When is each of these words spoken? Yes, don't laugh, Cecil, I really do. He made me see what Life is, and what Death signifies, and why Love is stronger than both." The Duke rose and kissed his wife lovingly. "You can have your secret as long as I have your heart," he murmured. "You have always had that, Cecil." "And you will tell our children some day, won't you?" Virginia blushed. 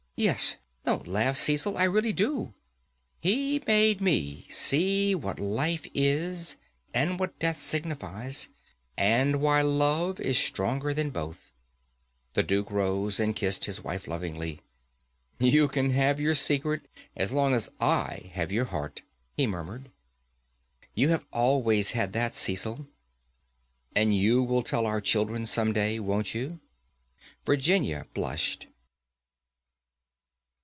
Yes, 0.17 0.57
don't 0.85 1.07
laugh, 1.07 1.35
Cecil, 1.35 1.75
I 1.79 1.85
really 1.85 2.13
do. 2.13 2.53
He 3.21 3.63
made 3.65 4.01
me 4.01 4.45
see 4.49 5.15
what 5.15 5.39
Life 5.39 5.87
is, 5.95 6.57
and 6.93 7.19
what 7.19 7.39
Death 7.39 7.57
signifies, 7.57 8.47
and 8.95 9.41
why 9.41 9.61
Love 9.63 10.19
is 10.19 10.37
stronger 10.37 10.93
than 10.93 11.09
both." 11.09 11.39
The 12.35 12.43
Duke 12.43 12.69
rose 12.69 13.19
and 13.19 13.35
kissed 13.35 13.65
his 13.65 13.83
wife 13.83 14.07
lovingly. 14.07 14.61
"You 15.39 15.67
can 15.67 15.89
have 15.89 16.19
your 16.19 16.35
secret 16.35 16.83
as 17.15 17.31
long 17.31 17.55
as 17.55 17.71
I 17.79 18.29
have 18.35 18.51
your 18.51 18.65
heart," 18.65 19.01
he 19.35 19.47
murmured. 19.47 19.89
"You 20.93 21.09
have 21.09 21.25
always 21.33 21.91
had 21.93 22.13
that, 22.13 22.35
Cecil." 22.35 22.85
"And 23.95 24.15
you 24.15 24.43
will 24.43 24.61
tell 24.61 24.85
our 24.85 25.01
children 25.01 25.47
some 25.47 25.73
day, 25.73 25.99
won't 25.99 26.35
you?" 26.35 26.59
Virginia 27.43 28.05
blushed. 28.13 28.67